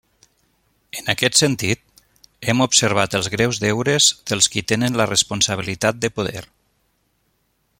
En 0.99 1.11
aquest 1.13 1.35
sentit, 1.41 1.83
hem 2.53 2.63
observat 2.65 3.17
els 3.19 3.29
greus 3.35 3.59
deures 3.65 4.09
dels 4.31 4.49
qui 4.55 4.67
tenen 4.73 4.99
la 5.01 5.07
responsabilitat 5.13 6.01
de 6.07 6.13
poder. 6.17 6.45